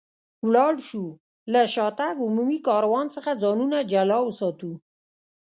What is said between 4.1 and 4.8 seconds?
وساتو.